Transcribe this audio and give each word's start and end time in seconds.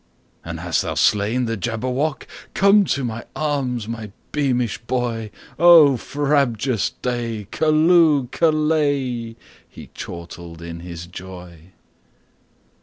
"And 0.43 0.61
hast 0.61 0.81
thou 0.81 0.95
slain 0.95 1.45
the 1.45 1.55
Jabberwock? 1.55 2.25
Come 2.55 2.85
to 2.85 3.03
my 3.03 3.23
arms, 3.35 3.87
my 3.87 4.11
beamish 4.31 4.79
boy!O 4.79 5.95
frabjous 5.95 6.89
day! 7.03 7.45
Callooh! 7.51 8.27
Callay!"He 8.31 9.89
chortled 9.93 10.59
in 10.59 10.79
his 10.79 11.05
joy. 11.05 11.73